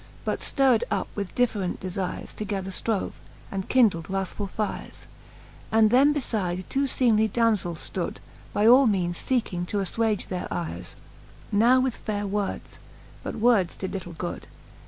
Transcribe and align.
But 0.25 0.39
ftirred 0.39 0.81
up 0.89 1.09
with 1.13 1.35
different 1.35 1.79
defires. 1.79 2.33
Together 2.35 2.71
ftrove, 2.71 3.11
and 3.51 3.69
kindled 3.69 4.05
wrathfull 4.07 4.49
fires: 4.49 5.05
And 5.71 5.91
them 5.91 6.11
befide 6.11 6.63
two 6.69 6.85
feemely 6.87 7.29
damzells 7.31 7.87
ftood, 7.91 8.17
By 8.51 8.65
all 8.65 8.87
meanes 8.87 9.17
fecking 9.19 9.67
to 9.67 9.77
affwage 9.77 10.27
their 10.29 10.47
ires, 10.51 10.95
Now 11.51 11.79
with 11.79 11.95
faire 11.95 12.25
words; 12.25 12.79
but 13.21 13.35
words 13.35 13.75
did 13.75 13.93
little 13.93 14.13
good: 14.13 14.47
(mood. 14.47 14.47